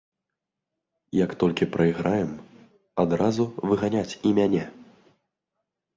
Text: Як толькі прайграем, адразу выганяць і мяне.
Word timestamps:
Як 1.23 1.31
толькі 1.43 1.67
прайграем, 1.75 2.31
адразу 3.03 3.43
выганяць 3.73 4.11
і 4.15 4.29
мяне. 4.39 4.63